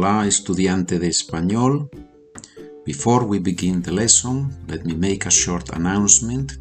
Hola, 0.00 0.28
estudiante 0.28 1.00
de 1.00 1.08
español. 1.08 1.90
Before 2.86 3.24
we 3.24 3.40
begin 3.40 3.82
the 3.82 3.90
lesson, 3.90 4.48
let 4.68 4.84
me 4.84 4.94
make 4.94 5.26
a 5.26 5.30
short 5.30 5.70
announcement. 5.70 6.52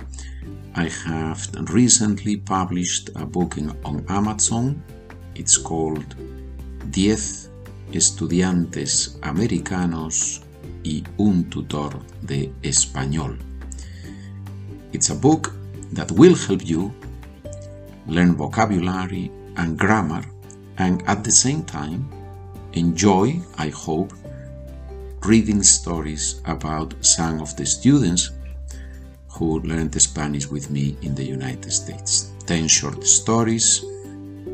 I 0.73 0.89
have 1.05 1.47
recently 1.70 2.38
published 2.38 3.12
a 3.16 3.26
book 3.26 3.55
on 3.86 4.04
Amazon. 4.09 4.81
It's 5.36 5.55
called 5.55 6.16
Diez 6.89 7.52
estudiantes 7.91 9.20
americanos 9.21 10.41
y 10.84 11.04
un 11.20 11.44
tutor 11.52 11.99
de 12.23 12.52
español. 12.63 13.38
It's 14.94 15.12
a 15.12 15.16
book 15.16 15.54
that 15.94 16.12
will 16.12 16.35
help 16.35 16.66
you 16.66 16.91
learn 18.08 18.35
vocabulary 18.35 19.31
and 19.58 19.77
grammar 19.77 20.23
and 20.80 21.04
at 21.05 21.23
the 21.23 21.31
same 21.31 21.62
time 21.62 22.16
enjoy, 22.77 23.40
I 23.58 23.70
hope, 23.70 24.13
reading 25.23 25.63
stories 25.63 26.41
about 26.45 26.94
some 27.03 27.41
of 27.41 27.55
the 27.55 27.66
students 27.66 28.31
who 29.30 29.59
learned 29.62 30.00
Spanish 30.02 30.48
with 30.48 30.70
me 30.70 30.95
in 31.02 31.16
the 31.16 31.23
United 31.23 31.72
States. 31.72 32.31
10 32.45 32.67
short 32.67 33.03
stories 33.03 33.84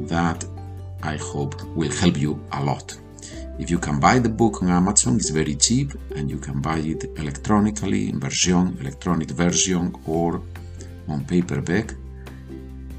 that 0.08 0.46
I 1.04 1.18
hope 1.18 1.62
will 1.76 1.91
help 1.91 2.18
you 2.18 2.44
a 2.54 2.63
lot. 2.63 2.98
If 3.59 3.70
you 3.70 3.77
can 3.77 3.99
buy 3.99 4.20
the 4.20 4.30
book 4.30 4.63
on 4.63 4.70
Amazon, 4.70 5.18
it's 5.18 5.30
very 5.30 5.55
cheap 5.55 5.94
and 6.16 6.30
you 6.30 6.38
can 6.38 6.60
buy 6.62 6.80
it 6.80 7.04
electronically 7.18 8.10
in 8.10 8.20
version, 8.20 8.77
electronic 8.80 9.30
version 9.32 9.96
or 10.08 10.41
on 11.08 11.26
paperback. 11.26 11.94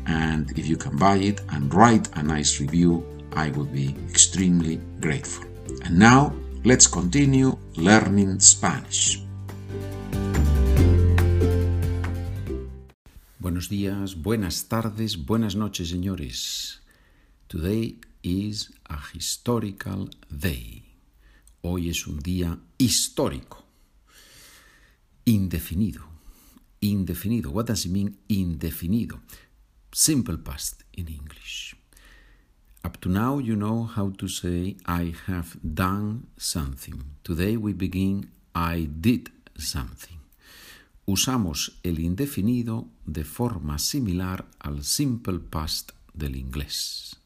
And 0.06 0.56
if 0.58 0.66
you 0.68 0.76
can 0.76 0.96
buy 0.96 1.16
it 1.16 1.40
and 1.50 1.72
write 1.74 2.08
a 2.14 2.22
nice 2.22 2.60
review, 2.60 3.13
I 3.36 3.50
would 3.50 3.72
be 3.72 3.94
extremely 4.10 4.80
grateful. 5.00 5.44
And 5.84 5.98
now 5.98 6.32
let's 6.64 6.86
continue 6.86 7.58
learning 7.76 8.40
Spanish. 8.40 9.20
Buenos 13.38 13.68
días, 13.68 14.14
buenas 14.22 14.68
tardes, 14.68 15.26
buenas 15.26 15.56
noches, 15.56 15.88
señores. 15.88 16.80
Today 17.48 17.98
is 18.22 18.72
a 18.88 18.98
historical 19.12 20.10
day. 20.30 20.84
Hoy 21.62 21.90
es 21.90 22.06
un 22.06 22.20
día 22.20 22.58
histórico. 22.78 23.64
Indefinido. 25.24 26.04
Indefinido. 26.80 27.50
What 27.50 27.66
does 27.66 27.84
it 27.84 27.90
mean 27.92 28.18
indefinido? 28.28 29.20
Simple 29.92 30.38
past 30.38 30.82
in 30.92 31.08
English. 31.08 31.74
Up 32.84 33.00
to 33.00 33.08
now, 33.08 33.38
you 33.38 33.56
know 33.56 33.84
how 33.84 34.10
to 34.18 34.28
say 34.28 34.76
I 34.84 35.14
have 35.26 35.56
done 35.62 36.26
something. 36.36 37.02
Today 37.24 37.56
we 37.56 37.72
begin 37.72 38.28
I 38.54 38.88
did 39.00 39.30
something. 39.56 40.18
Usamos 41.08 41.70
el 41.82 41.98
indefinido 41.98 42.88
de 43.06 43.24
forma 43.24 43.78
similar 43.78 44.44
al 44.60 44.82
simple 44.82 45.38
past 45.38 45.92
del 46.14 46.32
inglés. 46.32 47.16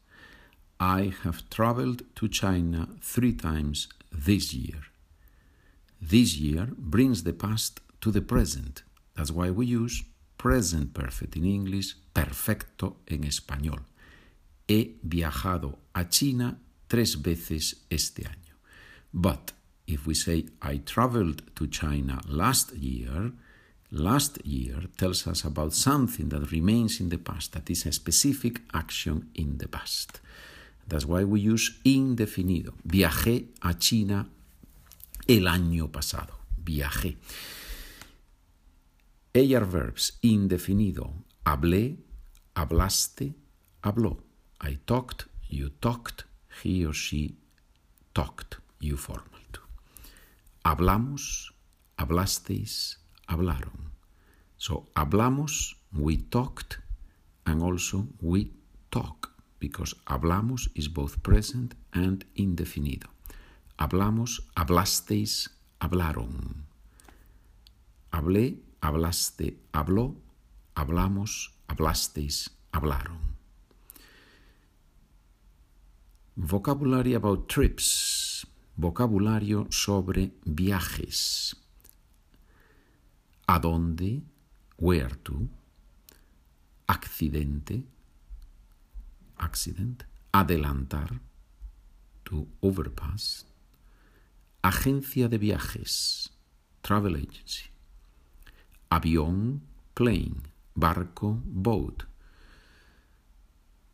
I 0.79 1.13
have 1.23 1.49
traveled 1.49 2.03
to 2.15 2.29
China 2.29 2.87
three 3.01 3.33
times 3.33 3.89
this 4.13 4.53
year. 4.53 4.79
This 6.01 6.37
year 6.37 6.69
brings 6.77 7.23
the 7.23 7.33
past 7.33 7.81
to 7.99 8.11
the 8.11 8.21
present. 8.21 8.83
That's 9.15 9.31
why 9.31 9.49
we 9.49 9.65
use 9.65 10.05
present 10.37 10.93
perfect 10.93 11.35
in 11.35 11.43
English, 11.43 11.95
perfecto 12.13 12.95
en 13.09 13.25
español. 13.25 13.81
He 14.69 14.99
viajado 15.01 15.79
a 15.93 16.09
China 16.09 16.59
tres 16.87 17.23
veces 17.23 17.87
este 17.89 18.27
año. 18.27 18.55
But 19.11 19.51
if 19.87 20.05
we 20.05 20.13
say 20.13 20.45
I 20.61 20.77
traveled 20.77 21.41
to 21.55 21.65
China 21.65 22.21
last 22.27 22.73
year, 22.73 23.33
last 23.89 24.37
year 24.45 24.87
tells 24.95 25.25
us 25.25 25.43
about 25.43 25.73
something 25.73 26.29
that 26.29 26.51
remains 26.51 26.99
in 26.99 27.09
the 27.09 27.17
past, 27.17 27.53
that 27.53 27.67
is 27.71 27.87
a 27.87 27.91
specific 27.91 28.61
action 28.71 29.31
in 29.33 29.57
the 29.57 29.67
past. 29.67 30.21
That's 30.87 31.07
why 31.07 31.23
we 31.23 31.39
use 31.39 31.79
indefinido. 31.83 32.75
Viajé 32.83 33.47
a 33.63 33.73
China 33.73 34.29
el 35.27 35.47
año 35.47 35.91
pasado. 35.91 36.37
Viajé. 36.63 37.17
Ellar 39.33 39.65
verbs 39.65 40.19
indefinido. 40.21 41.25
Hablé, 41.43 41.97
hablaste, 42.53 43.33
habló. 43.81 44.28
I 44.61 44.77
talked, 44.85 45.25
you 45.47 45.69
talked, 45.81 46.25
he 46.61 46.85
or 46.85 46.93
she 46.93 47.35
talked, 48.13 48.57
you 48.79 48.97
formal 48.97 49.41
too. 49.53 49.61
Hablamos, 50.65 51.51
hablasteis, 51.97 52.97
hablaron. 53.27 53.91
So 54.57 54.87
hablamos, 54.95 55.75
we 55.97 56.17
talked, 56.17 56.79
and 57.45 57.61
also 57.63 58.07
we 58.21 58.51
talk 58.91 59.31
because 59.59 59.93
hablamos 60.05 60.69
is 60.75 60.87
both 60.87 61.23
present 61.23 61.75
and 61.93 62.25
indefinido. 62.35 63.07
Hablamos, 63.77 64.41
hablasteis, 64.55 65.49
hablaron. 65.79 66.65
Hablé, 68.11 68.59
hablaste, 68.81 69.57
habló, 69.71 70.15
hablamos, 70.75 71.51
hablasteis, 71.67 72.49
hablaron. 72.73 73.28
Vocabulary 76.41 77.15
about 77.15 77.47
trips. 77.47 78.47
Vocabulario 78.77 79.67
sobre 79.69 80.31
viajes. 80.45 81.55
¿A 83.45 83.59
dónde? 83.59 84.21
Where 84.77 85.15
to? 85.23 85.49
Accidente 86.87 87.83
accident, 89.39 90.03
adelantar, 90.31 91.21
to 92.23 92.47
overpass, 92.61 93.45
agencia 94.61 95.27
de 95.27 95.37
viajes, 95.37 96.29
travel 96.81 97.15
agency, 97.15 97.69
avión, 98.89 99.61
plane, 99.93 100.41
barco, 100.75 101.41
boat, 101.45 102.03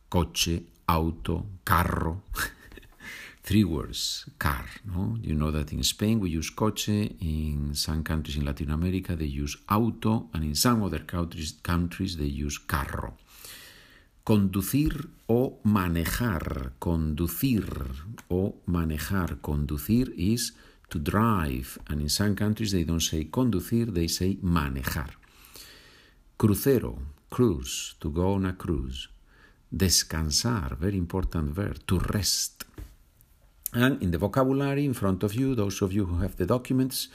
coche, 0.10 0.66
auto, 0.88 1.46
carro. 1.64 2.22
Three 3.44 3.64
words, 3.64 4.26
car. 4.40 4.66
No? 4.86 5.18
You 5.22 5.36
know 5.36 5.52
that 5.52 5.72
in 5.72 5.84
Spain 5.84 6.20
we 6.20 6.32
use 6.32 6.50
coche, 6.50 6.90
in 7.22 7.76
some 7.76 8.04
countries 8.04 8.38
in 8.38 8.46
Latin 8.46 8.72
America 8.72 9.16
they 9.16 9.26
use 9.26 9.56
auto, 9.70 10.30
and 10.34 10.44
in 10.44 10.56
some 10.56 10.82
other 10.84 11.00
countries, 11.00 11.54
countries 11.62 12.18
they 12.18 12.26
use 12.26 12.58
carro. 12.58 13.14
Conducir 14.26 15.08
o 15.30 15.60
manejar. 15.64 16.72
Conducir 16.80 17.92
o 18.32 18.56
manejar. 18.68 19.40
Conducir 19.40 20.12
is 20.18 20.54
to 20.90 20.98
drive. 20.98 21.78
And 21.88 22.02
in 22.02 22.10
some 22.10 22.36
countries 22.36 22.72
they 22.72 22.84
don't 22.84 23.02
say 23.02 23.26
conducir, 23.26 23.94
they 23.94 24.08
say 24.08 24.38
manejar. 24.42 25.12
Crucero, 26.40 26.98
cruise, 27.30 27.96
to 28.00 28.10
go 28.10 28.34
on 28.34 28.48
a 28.48 28.54
cruise. 28.54 29.10
Descansar, 29.76 30.78
very 30.78 30.98
important 30.98 31.52
verb, 31.52 31.80
to 31.88 32.00
rest. 32.00 32.64
And 33.74 34.02
in 34.02 34.12
the 34.12 34.18
vocabulary 34.18 34.86
in 34.86 34.94
front 34.94 35.24
of 35.24 35.34
you, 35.34 35.54
those 35.54 35.82
of 35.82 35.92
you 35.92 36.06
who 36.06 36.22
have 36.22 36.38
the 36.38 36.46
documents, 36.46 37.10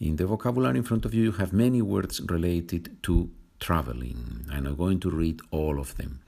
in 0.00 0.16
the 0.16 0.26
vocabulary 0.26 0.78
in 0.78 0.84
front 0.84 1.04
of 1.04 1.14
you, 1.14 1.22
you 1.22 1.32
have 1.32 1.52
many 1.52 1.82
words 1.82 2.20
related 2.20 3.02
to 3.04 3.30
traveling. 3.60 4.46
I'm 4.50 4.64
not 4.64 4.78
going 4.78 5.00
to 5.00 5.10
read 5.10 5.40
all 5.50 5.78
of 5.78 5.96
them. 5.96 6.20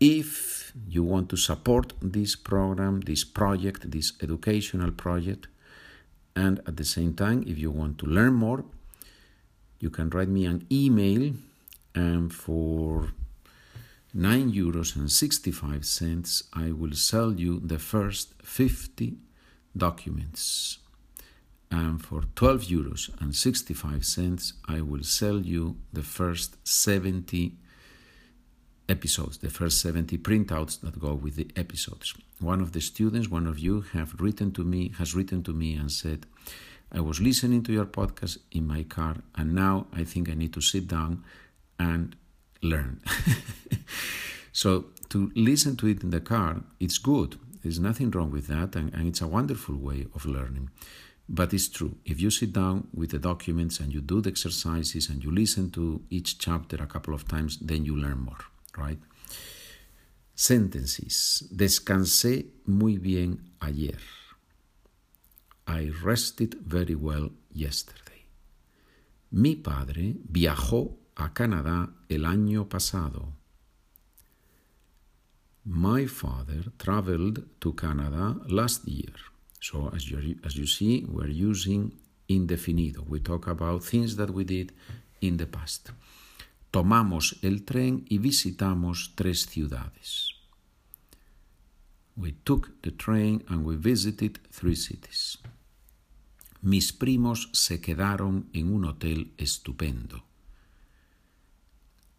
If 0.00 0.72
you 0.88 1.02
want 1.02 1.28
to 1.30 1.36
support 1.36 1.92
this 2.00 2.36
program, 2.36 3.00
this 3.00 3.24
project, 3.24 3.90
this 3.90 4.12
educational 4.22 4.90
project, 4.92 5.48
and 6.34 6.60
at 6.66 6.76
the 6.76 6.84
same 6.84 7.14
time, 7.14 7.44
if 7.46 7.58
you 7.58 7.70
want 7.70 7.98
to 7.98 8.06
learn 8.06 8.34
more, 8.34 8.64
you 9.78 9.90
can 9.90 10.10
write 10.10 10.28
me 10.28 10.44
an 10.44 10.66
email 10.70 11.32
and 11.94 12.32
for 12.32 13.12
9 14.16 14.50
euros 14.50 14.96
and 14.96 15.10
65 15.10 15.84
cents 15.84 16.42
I 16.54 16.72
will 16.72 16.94
sell 16.94 17.34
you 17.34 17.60
the 17.60 17.78
first 17.78 18.32
50 18.42 19.18
documents 19.76 20.78
and 21.70 22.02
for 22.02 22.22
12 22.34 22.62
euros 22.62 23.10
and 23.20 23.34
65 23.34 24.06
cents 24.06 24.54
I 24.66 24.80
will 24.80 25.02
sell 25.02 25.40
you 25.40 25.76
the 25.92 26.02
first 26.02 26.56
70 26.66 27.58
episodes, 28.88 29.36
the 29.36 29.50
first 29.50 29.82
70 29.82 30.16
printouts 30.16 30.80
that 30.80 30.98
go 30.98 31.12
with 31.12 31.36
the 31.36 31.50
episodes. 31.54 32.14
One 32.40 32.62
of 32.62 32.72
the 32.72 32.80
students, 32.80 33.28
one 33.28 33.46
of 33.46 33.58
you 33.58 33.82
have 33.92 34.18
written 34.18 34.50
to 34.52 34.64
me, 34.64 34.94
has 34.96 35.14
written 35.14 35.42
to 35.42 35.52
me 35.52 35.74
and 35.74 35.92
said, 35.92 36.24
I 36.90 37.00
was 37.00 37.20
listening 37.20 37.64
to 37.64 37.72
your 37.72 37.84
podcast 37.84 38.38
in 38.50 38.66
my 38.66 38.84
car 38.84 39.16
and 39.34 39.54
now 39.54 39.88
I 39.92 40.04
think 40.04 40.30
I 40.30 40.34
need 40.34 40.54
to 40.54 40.62
sit 40.62 40.88
down 40.88 41.22
and 41.78 42.16
learn. 42.66 43.00
so 44.52 44.86
to 45.08 45.30
listen 45.34 45.76
to 45.76 45.86
it 45.86 46.02
in 46.02 46.10
the 46.10 46.20
car, 46.20 46.62
it's 46.80 46.98
good 46.98 47.38
There's 47.66 47.80
nothing 47.80 48.12
wrong 48.12 48.30
with 48.30 48.46
that, 48.46 48.76
and, 48.76 48.94
and 48.94 49.08
it's 49.08 49.20
a 49.20 49.26
wonderful 49.26 49.74
way 49.74 50.06
of 50.14 50.24
learning. 50.24 50.70
But 51.28 51.52
it's 51.52 51.68
true. 51.68 51.96
If 52.04 52.20
you 52.20 52.30
sit 52.30 52.52
down 52.52 52.86
with 52.94 53.10
the 53.10 53.18
documents 53.18 53.80
and 53.80 53.92
you 53.92 54.00
do 54.00 54.20
the 54.20 54.30
exercises 54.30 55.08
and 55.08 55.24
you 55.24 55.32
listen 55.32 55.70
to 55.70 56.00
each 56.08 56.38
chapter 56.38 56.76
a 56.76 56.86
couple 56.86 57.12
of 57.12 57.26
times, 57.26 57.58
then 57.58 57.84
you 57.84 57.96
learn 57.96 58.20
more, 58.20 58.38
right? 58.78 59.00
Sentences. 60.32 61.42
Descansé 61.52 62.46
muy 62.68 62.98
bien 62.98 63.40
ayer. 63.60 63.98
I 65.66 65.90
rested 66.04 66.54
very 66.64 66.94
well 66.94 67.30
yesterday. 67.52 68.26
Mi 69.32 69.56
padre 69.56 70.14
viajó 70.30 70.96
a 71.16 71.32
Canadá 71.32 71.90
el 72.08 72.24
año 72.24 72.68
pasado. 72.68 73.32
My 75.64 76.06
father 76.06 76.72
traveled 76.76 77.44
to 77.58 77.74
Canada 77.74 78.36
last 78.46 78.86
year. 78.86 79.14
So 79.60 79.90
as 79.94 80.08
you, 80.08 80.36
as 80.44 80.54
you 80.54 80.66
see, 80.66 81.04
we're 81.08 81.28
using 81.28 81.92
indefinido. 82.28 83.04
We 83.08 83.20
talk 83.20 83.48
about 83.48 83.82
things 83.82 84.16
that 84.16 84.30
we 84.30 84.44
did 84.44 84.72
in 85.20 85.38
the 85.38 85.46
past. 85.46 85.90
Tomamos 86.70 87.38
el 87.42 87.64
tren 87.64 88.04
y 88.08 88.18
visitamos 88.18 89.14
tres 89.16 89.46
ciudades. 89.46 90.34
We 92.16 92.32
took 92.44 92.82
the 92.82 92.90
train 92.92 93.42
and 93.48 93.64
we 93.64 93.76
visited 93.76 94.38
three 94.52 94.76
cities. 94.76 95.38
Mis 96.62 96.92
primos 96.92 97.48
se 97.52 97.80
quedaron 97.80 98.48
en 98.52 98.72
un 98.72 98.84
hotel 98.84 99.32
estupendo. 99.36 100.22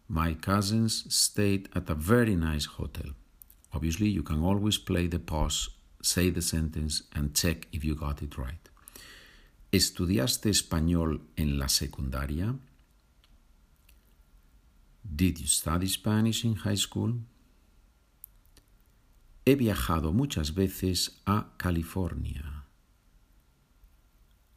My 0.08 0.32
cousins 0.34 1.04
stayed 1.14 1.68
at 1.74 1.90
a 1.90 1.94
very 1.94 2.34
nice 2.34 2.64
hotel. 2.64 3.10
Obviously, 3.74 4.08
you 4.08 4.22
can 4.22 4.42
always 4.42 4.78
play 4.78 5.06
the 5.06 5.18
pause, 5.18 5.68
say 6.02 6.30
the 6.30 6.40
sentence, 6.40 7.02
and 7.14 7.34
check 7.34 7.68
if 7.72 7.84
you 7.84 7.94
got 7.94 8.22
it 8.22 8.38
right. 8.38 8.68
¿Estudiaste 9.70 10.48
español 10.48 11.20
en 11.36 11.58
la 11.58 11.66
secundaria? 11.66 12.58
Did 15.04 15.40
you 15.40 15.46
study 15.46 15.86
Spanish 15.88 16.44
in 16.44 16.54
high 16.56 16.76
school? 16.76 17.12
He 19.44 19.54
viajado 19.56 20.14
muchas 20.14 20.54
veces 20.54 21.20
a 21.26 21.44
California. 21.58 22.64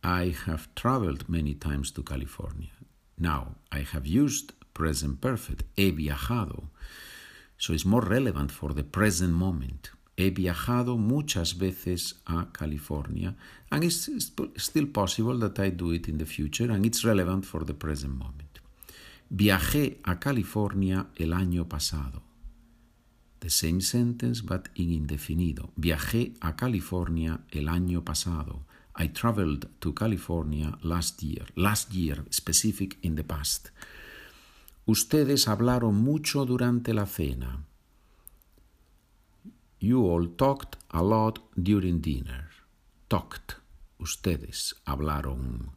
I 0.03 0.33
have 0.45 0.73
traveled 0.75 1.27
many 1.29 1.55
times 1.55 1.91
to 1.91 2.03
California. 2.03 2.71
Now, 3.17 3.55
I 3.71 3.79
have 3.81 4.07
used 4.07 4.53
present 4.73 5.19
perfect, 5.19 5.63
he 5.75 5.91
viajado. 5.91 6.69
So 7.57 7.73
it's 7.73 7.85
more 7.85 8.01
relevant 8.01 8.51
for 8.51 8.73
the 8.73 8.83
present 8.83 9.33
moment. 9.33 9.91
He 10.17 10.29
viajado 10.31 10.97
muchas 10.97 11.57
veces 11.57 12.21
a 12.25 12.47
California, 12.51 13.35
and 13.71 13.83
it's 13.83 14.09
still 14.57 14.87
possible 14.87 15.37
that 15.39 15.59
I 15.59 15.69
do 15.71 15.91
it 15.91 16.07
in 16.07 16.17
the 16.17 16.25
future, 16.25 16.71
and 16.71 16.85
it's 16.85 17.03
relevant 17.05 17.45
for 17.45 17.63
the 17.63 17.73
present 17.73 18.13
moment. 18.13 18.59
Viajé 19.29 19.99
a 20.03 20.19
California 20.19 21.07
el 21.17 21.33
año 21.33 21.67
pasado. 21.69 22.21
The 23.39 23.49
same 23.49 23.81
sentence, 23.81 24.41
but 24.41 24.69
in 24.75 24.91
indefinido. 24.91 25.71
Viajé 25.75 26.33
a 26.41 26.55
California 26.55 27.39
el 27.51 27.69
año 27.69 28.03
pasado. 28.03 28.65
I 28.95 29.07
traveled 29.07 29.69
to 29.79 29.93
California 29.93 30.77
last 30.83 31.23
year. 31.23 31.45
Last 31.55 31.93
year, 31.93 32.25
specific 32.29 32.97
in 33.01 33.15
the 33.15 33.23
past. 33.23 33.71
Ustedes 34.85 35.47
hablaron 35.47 35.95
mucho 35.95 36.45
durante 36.45 36.93
la 36.93 37.05
cena. 37.05 37.65
You 39.79 40.07
all 40.07 40.35
talked 40.35 40.77
a 40.89 41.01
lot 41.01 41.39
during 41.55 42.01
dinner. 42.01 42.49
Talked. 43.07 43.55
Ustedes 43.99 44.75
hablaron. 44.85 45.71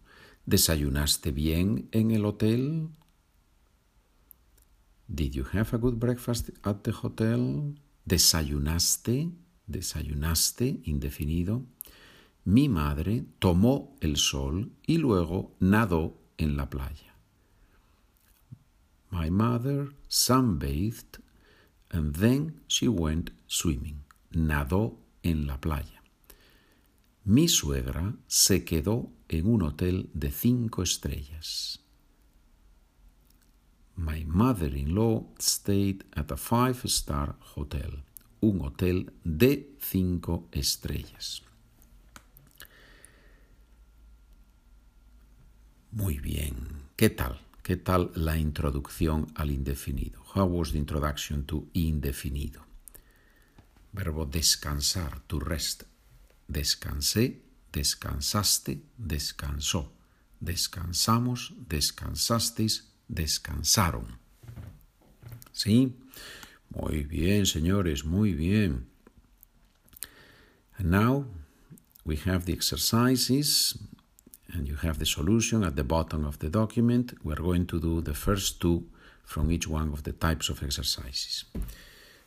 ¿Desayunaste 0.47 1.33
bien 1.33 1.89
en 1.93 2.11
el 2.11 2.25
hotel? 2.25 2.89
Did 5.09 5.33
you 5.33 5.45
have 5.53 5.75
a 5.75 5.79
good 5.79 5.95
breakfast 5.95 6.51
at 6.63 6.83
the 6.83 6.93
hotel? 6.93 7.75
¿Desayunaste? 8.05 9.31
¿Desayunaste? 9.67 10.81
Indefinido. 10.85 11.65
Mi 12.45 12.69
madre 12.69 13.25
tomó 13.39 13.97
el 14.01 14.17
sol 14.17 14.73
y 14.87 14.99
luego 14.99 15.57
nadó 15.61 16.19
en 16.37 16.57
la 16.57 16.69
playa. 16.69 17.14
My 19.15 19.31
mother 19.31 19.91
sunbathed 20.09 21.21
and 21.93 22.17
then 22.17 22.61
she 22.67 22.89
went 22.89 23.31
swimming. 23.47 24.01
Nadó 24.33 24.97
en 25.23 25.47
la 25.47 25.57
playa. 25.59 26.03
Mi 27.25 27.47
suegra 27.47 28.17
se 28.27 28.65
quedó 28.65 29.13
en 29.29 29.47
un 29.47 29.63
hotel 29.63 30.11
de 30.15 30.33
cinco 30.33 30.83
estrellas. 30.83 31.79
My 33.97 34.25
mother-in-law 34.25 35.27
stayed 35.39 36.05
at 36.17 36.33
a 36.33 36.37
five-star 36.37 37.37
hotel, 37.55 38.03
un 38.41 38.63
hotel 38.63 39.13
de 39.23 39.77
cinco 39.81 40.49
estrellas. 40.51 41.41
Muy 45.93 46.19
bien. 46.19 46.89
¿Qué 46.97 47.11
tal? 47.11 47.39
¿Qué 47.65 47.79
tal 47.79 48.13
la 48.15 48.37
introducción 48.37 49.33
al 49.35 49.51
indefinido? 49.51 50.23
How 50.35 50.45
was 50.45 50.73
the 50.73 50.77
introduction 50.77 51.47
to 51.47 51.67
indefinido? 51.73 52.61
Verbo 53.91 54.27
descansar, 54.27 55.21
to 55.27 55.41
rest. 55.41 55.85
Descansé, 56.47 57.41
descansaste, 57.73 58.83
descansó. 58.99 59.95
Descansamos, 60.41 61.55
descansasteis, 61.67 62.93
descansaron. 63.09 64.19
¿Sí? 65.51 65.97
Muy 66.69 67.05
bien, 67.05 67.47
señores, 67.47 68.05
muy 68.05 68.35
bien. 68.35 68.91
And 70.77 70.91
now 70.91 71.25
we 72.05 72.17
have 72.27 72.45
the 72.45 72.53
exercises 72.53 73.79
and 74.55 74.69
you 74.69 74.77
have 74.77 74.99
the 74.99 75.07
solution 75.07 75.65
at 75.65 75.77
the 75.77 75.85
bottom 75.85 76.25
of 76.25 76.39
the 76.39 76.49
document. 76.49 77.15
We're 77.23 77.43
going 77.43 77.67
to 77.67 77.81
do 77.81 78.01
the 78.01 78.15
first 78.15 78.61
two 78.61 78.85
from 79.25 79.51
each 79.51 79.67
one 79.69 79.93
of 79.93 80.03
the 80.03 80.13
types 80.13 80.49
of 80.49 80.63
exercises. 80.63 81.45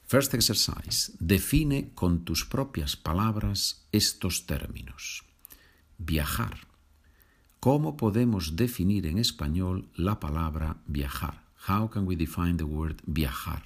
First 0.03 0.33
exercise. 0.33 1.11
Define 1.19 1.91
con 1.95 2.23
tus 2.23 2.45
propias 2.45 2.95
palabras 2.95 3.87
estos 3.91 4.45
términos. 4.45 5.23
Viajar. 5.97 6.67
¿Cómo 7.59 7.97
podemos 7.97 8.55
definir 8.55 9.05
en 9.07 9.17
español 9.17 9.89
la 9.95 10.19
palabra 10.19 10.77
viajar? 10.85 11.43
How 11.67 11.89
can 11.89 12.05
we 12.05 12.15
define 12.15 12.57
the 12.57 12.65
word 12.65 13.01
viajar? 13.05 13.63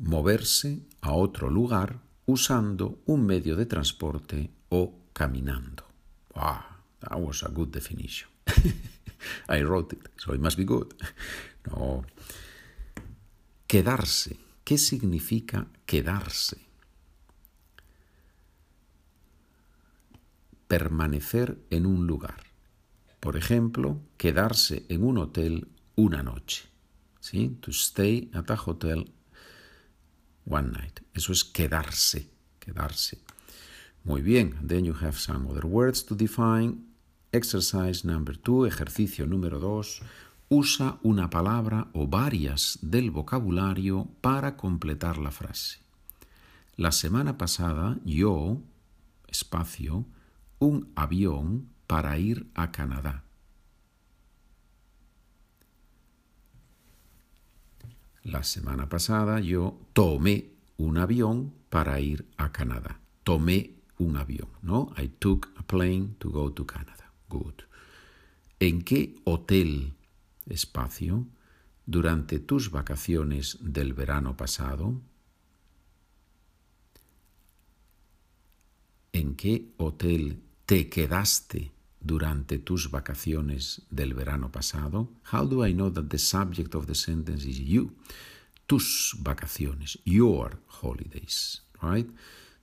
Moverse 0.00 0.80
a 1.02 1.12
otro 1.12 1.50
lugar 1.50 2.00
usando 2.26 3.02
un 3.06 3.26
medio 3.26 3.56
de 3.56 3.66
transporte 3.66 4.50
o 4.68 4.94
caminando. 5.12 5.84
Wow, 6.34 6.62
that 7.00 7.18
was 7.18 7.42
a 7.42 7.48
good 7.48 7.68
definition. 7.68 8.30
I 9.48 9.62
wrote 9.62 9.94
it, 9.94 10.08
so 10.16 10.32
it 10.32 10.40
must 10.40 10.56
be 10.56 10.64
good. 10.64 10.94
No. 11.66 12.04
Quedarse. 13.66 14.38
¿Qué 14.64 14.78
significa 14.78 15.66
quedarse? 15.84 16.58
Permanecer 20.68 21.58
en 21.70 21.86
un 21.86 22.06
lugar. 22.06 22.44
Por 23.18 23.36
ejemplo, 23.36 24.00
quedarse 24.16 24.86
en 24.88 25.02
un 25.04 25.18
hotel 25.18 25.68
una 25.96 26.22
noche. 26.22 26.68
¿Sí? 27.20 27.58
To 27.60 27.70
stay 27.70 28.30
at 28.32 28.50
a 28.50 28.54
hotel 28.54 29.12
one 30.50 30.72
night. 30.72 31.00
Eso 31.14 31.32
es 31.32 31.44
quedarse, 31.44 32.28
quedarse. 32.58 33.18
Muy 34.04 34.22
bien. 34.22 34.58
Then 34.66 34.84
you 34.84 34.94
have 35.00 35.18
some 35.18 35.46
other 35.48 35.66
words 35.66 36.04
to 36.06 36.14
define. 36.14 36.86
Exercise 37.32 38.04
number 38.04 38.36
two, 38.36 38.66
ejercicio 38.66 39.26
número 39.26 39.60
dos. 39.60 40.02
Usa 40.48 40.98
una 41.02 41.30
palabra 41.30 41.88
o 41.92 42.08
varias 42.08 42.78
del 42.82 43.10
vocabulario 43.10 44.08
para 44.20 44.56
completar 44.56 45.16
la 45.16 45.30
frase. 45.30 45.78
La 46.76 46.90
semana 46.90 47.38
pasada 47.38 47.98
yo, 48.04 48.60
espacio, 49.28 50.06
un 50.58 50.90
avión 50.96 51.68
para 51.86 52.18
ir 52.18 52.50
a 52.54 52.72
Canadá. 52.72 53.22
La 58.22 58.42
semana 58.42 58.88
pasada 58.88 59.40
yo 59.40 59.78
tomé 59.92 60.50
un 60.76 60.98
avión 60.98 61.52
para 61.68 62.00
ir 62.00 62.26
a 62.36 62.52
Canadá. 62.52 63.00
Tomé 63.24 63.76
un 63.98 64.16
avión, 64.16 64.48
¿no? 64.62 64.92
I 64.96 65.08
took 65.08 65.50
a 65.56 65.62
plane 65.62 66.16
to 66.18 66.30
go 66.30 66.52
to 66.52 66.66
Canada. 66.66 67.12
Good. 67.28 67.54
¿En 68.58 68.82
qué 68.82 69.16
hotel 69.24 69.94
espacio, 70.46 71.26
durante 71.86 72.38
tus 72.38 72.70
vacaciones 72.70 73.58
del 73.60 73.94
verano 73.94 74.36
pasado? 74.36 75.00
¿En 79.12 79.34
qué 79.34 79.72
hotel 79.78 80.42
te 80.66 80.88
quedaste 80.88 81.72
durante 82.00 82.58
tus 82.58 82.90
vacaciones 82.90 83.82
del 83.90 84.14
verano 84.14 84.50
pasado? 84.50 85.08
How 85.32 85.46
do 85.46 85.64
I 85.64 85.72
know 85.72 85.90
that 85.90 86.08
the 86.08 86.18
subject 86.18 86.74
of 86.74 86.86
the 86.86 86.94
sentence 86.94 87.44
is 87.44 87.60
you? 87.60 87.92
Tus 88.66 89.16
vacaciones, 89.22 89.98
your 90.04 90.58
holidays, 90.68 91.62
right? 91.82 92.08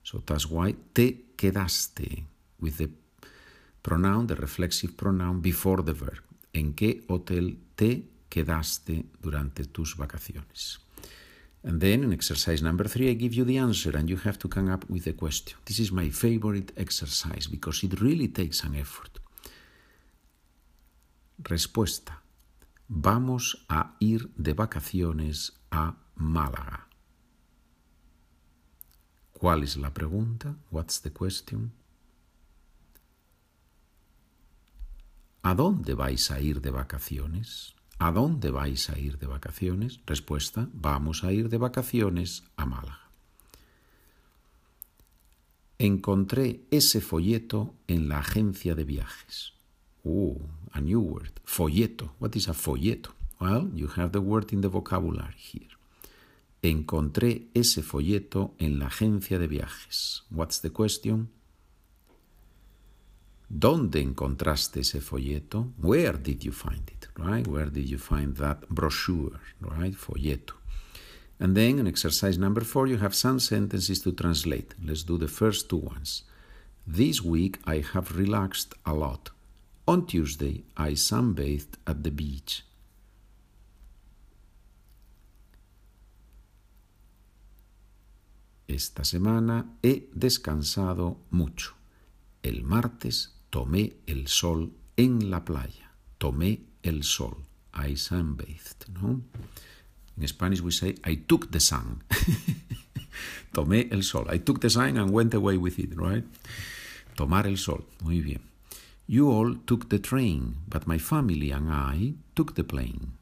So 0.04 0.24
that's 0.26 0.50
why 0.50 0.76
te 0.94 1.34
quedaste 1.36 2.26
with 2.60 2.78
the 2.78 2.90
pronoun, 3.82 4.28
the 4.28 4.36
reflexive 4.36 4.96
pronoun 4.96 5.42
before 5.42 5.84
the 5.84 5.94
verb. 5.94 6.24
¿En 6.54 6.74
qué 6.74 7.04
hotel 7.08 7.58
te 7.76 8.10
quedaste 8.30 9.06
durante 9.22 9.66
tus 9.66 9.96
vacaciones? 9.96 10.80
And 11.64 11.82
then 11.82 12.04
in 12.04 12.14
exercise 12.14 12.62
number 12.62 12.88
three, 12.88 13.10
I 13.10 13.14
give 13.14 13.34
you 13.34 13.44
the 13.44 13.58
answer 13.58 13.98
and 13.98 14.10
you 14.10 14.18
have 14.18 14.40
to 14.40 14.48
come 14.48 14.72
up 14.72 14.90
with 14.90 15.06
a 15.08 15.14
question. 15.14 15.58
This 15.66 15.80
is 15.80 15.92
my 15.92 16.10
favorite 16.10 16.72
exercise 16.78 17.48
because 17.48 17.84
it 17.84 18.00
really 18.00 18.30
takes 18.30 18.64
an 18.64 18.76
effort. 18.76 19.20
Respuesta. 21.38 22.24
Vamos 22.88 23.66
a 23.70 23.96
ir 24.00 24.34
de 24.36 24.54
vacaciones 24.54 25.54
a 25.70 25.96
Málaga. 26.16 26.88
¿Cuál 29.34 29.62
es 29.62 29.78
la 29.78 29.94
pregunta? 29.94 30.56
What's 30.72 31.02
the 31.02 31.12
question? 31.12 31.74
¿A 35.44 35.54
dónde 35.54 35.94
vais 35.94 36.32
a 36.32 36.42
ir 36.42 36.60
de 36.60 36.72
vacaciones? 36.72 37.76
¿A 38.00 38.12
dónde 38.12 38.50
vais 38.50 38.90
a 38.90 38.98
ir 38.98 39.20
de 39.20 39.28
vacaciones? 39.28 40.00
Respuesta, 40.08 40.68
vamos 40.74 41.24
a 41.24 41.32
ir 41.32 41.50
de 41.50 41.58
vacaciones 41.58 42.46
a 42.56 42.66
Málaga. 42.66 43.12
Encontré 45.78 46.66
ese 46.72 47.00
folleto 47.00 47.76
en 47.86 48.10
la 48.10 48.20
agencia 48.20 48.74
de 48.74 48.84
viajes. 48.84 49.57
Oh, 50.06 50.38
a 50.74 50.82
new 50.82 51.00
word. 51.00 51.40
Folleto. 51.46 52.12
What 52.20 52.36
is 52.36 52.48
a 52.48 52.54
folleto? 52.54 53.12
Well, 53.40 53.70
you 53.74 53.88
have 53.88 54.12
the 54.12 54.22
word 54.22 54.52
in 54.54 54.62
the 54.62 54.70
vocabulary 54.70 55.36
here. 55.38 55.70
Encontré 56.64 57.48
ese 57.54 57.84
folleto 57.84 58.56
en 58.60 58.80
la 58.80 58.88
agencia 58.88 59.38
de 59.38 59.48
viajes. 59.48 60.24
What's 60.30 60.60
the 60.62 60.72
question? 60.72 61.30
¿Dónde 63.50 64.02
encontraste 64.02 64.82
ese 64.82 65.00
folleto? 65.00 65.72
Where 65.78 66.18
did 66.18 66.44
you 66.44 66.52
find 66.52 66.90
it? 66.90 67.08
Right? 67.16 67.48
Where 67.48 67.70
did 67.70 67.88
you 67.88 67.98
find 67.98 68.36
that 68.38 68.68
brochure? 68.70 69.40
Right? 69.62 69.96
Folleto. 69.96 70.56
And 71.40 71.56
then 71.56 71.80
in 71.80 71.88
exercise 71.88 72.38
number 72.38 72.62
four, 72.62 72.88
you 72.88 72.98
have 72.98 73.14
some 73.14 73.40
sentences 73.40 74.02
to 74.02 74.12
translate. 74.12 74.74
Let's 74.84 75.04
do 75.04 75.18
the 75.18 75.28
first 75.28 75.70
two 75.70 75.78
ones. 75.78 76.24
This 76.86 77.22
week 77.22 77.60
I 77.66 77.84
have 77.94 78.18
relaxed 78.18 78.74
a 78.86 78.94
lot. 78.94 79.30
On 79.88 80.06
Tuesday 80.06 80.66
I 80.76 80.96
sunbathed 80.96 81.78
at 81.88 82.04
the 82.04 82.12
beach. 82.12 82.64
Esta 88.68 89.06
semana 89.06 89.66
he 89.82 90.10
descansado 90.14 91.20
mucho. 91.32 91.76
El 92.44 92.64
martes 92.64 93.34
tomé 93.50 93.94
el 94.08 94.28
sol 94.28 94.74
en 94.98 95.30
la 95.30 95.46
playa. 95.46 95.94
Tomé 96.18 96.60
el 96.84 97.04
sol. 97.04 97.46
I 97.74 97.96
sunbathed, 97.96 98.90
¿no? 99.02 99.22
In 100.18 100.28
Spanish 100.28 100.60
we 100.62 100.72
say 100.72 100.96
I 101.06 101.16
took 101.16 101.50
the 101.52 101.62
sun. 101.62 102.04
tomé 103.54 103.88
el 103.90 104.04
sol. 104.04 104.28
I 104.30 104.40
took 104.40 104.60
the 104.60 104.70
sun 104.70 104.98
and 104.98 105.12
went 105.12 105.34
away 105.34 105.56
with 105.56 105.80
it, 105.80 105.96
right? 105.96 106.26
Tomar 107.16 107.48
el 107.48 107.56
sol. 107.58 107.86
Muy 108.02 108.20
bien. 108.20 108.47
You 109.08 109.32
all 109.32 109.56
took 109.56 109.88
the 109.88 110.00
train, 110.00 110.58
but 110.68 110.86
my 110.86 110.98
family 110.98 111.52
and 111.52 111.72
I 111.72 112.16
took 112.36 112.56
the 112.56 112.64
plane. 112.66 113.14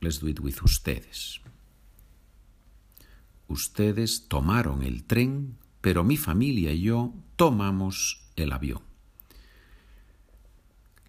Let's 0.00 0.18
do 0.18 0.28
it 0.28 0.40
with 0.40 0.62
ustedes. 0.62 1.40
Ustedes 3.48 4.28
tomaron 4.28 4.82
el 4.82 5.04
tren, 5.04 5.58
pero 5.82 6.02
mi 6.04 6.16
familia 6.16 6.72
y 6.72 6.80
yo 6.80 7.12
tomamos 7.36 8.22
el 8.36 8.52
avión. 8.52 8.91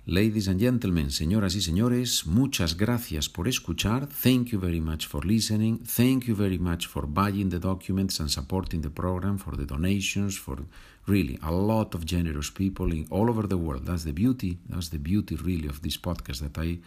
Ladies 0.06 0.50
and 0.50 0.60
gentlemen, 0.60 1.12
señoras 1.12 1.56
y 1.56 1.62
señores, 1.62 2.28
muchas 2.28 2.76
gracias 2.76 3.30
por 3.30 3.48
escuchar. 3.48 4.06
Thank 4.08 4.48
you 4.48 4.60
very 4.60 4.82
much 4.82 5.08
for 5.08 5.26
listening. 5.26 5.80
Thank 5.86 6.26
you 6.26 6.36
very 6.36 6.60
much 6.60 6.88
for 6.88 7.08
buying 7.08 7.50
the 7.50 7.58
documents 7.58 8.20
and 8.20 8.30
supporting 8.30 8.82
the 8.82 8.90
program, 8.90 9.38
for 9.38 9.56
the 9.56 9.66
donations, 9.66 10.38
for 10.38 10.66
really 11.08 11.40
a 11.42 11.52
lot 11.52 11.96
of 11.96 12.04
generous 12.04 12.52
people 12.52 12.92
in 12.92 13.08
all 13.12 13.30
over 13.30 13.48
the 13.48 13.56
world. 13.56 13.86
That's 13.86 14.04
the 14.04 14.12
beauty. 14.12 14.58
That's 14.68 14.90
the 14.90 15.00
beauty 15.00 15.38
really 15.38 15.70
of 15.70 15.82
this 15.82 15.98
podcast 15.98 16.42
that 16.42 16.58
I 16.58 16.80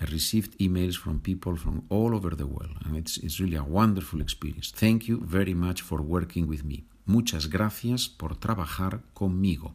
I 0.00 0.04
received 0.04 0.56
emails 0.58 0.96
from 0.96 1.18
people 1.18 1.56
from 1.56 1.82
all 1.88 2.14
over 2.14 2.36
the 2.36 2.46
world, 2.46 2.76
and 2.84 2.96
it's, 2.96 3.18
it's 3.18 3.40
really 3.40 3.56
a 3.56 3.64
wonderful 3.64 4.20
experience. 4.20 4.70
Thank 4.70 5.08
you 5.08 5.20
very 5.24 5.54
much 5.54 5.82
for 5.82 6.00
working 6.00 6.46
with 6.46 6.64
me. 6.64 6.84
Muchas 7.04 7.48
gracias 7.48 8.08
por 8.08 8.36
trabajar 8.36 9.02
conmigo. 9.12 9.74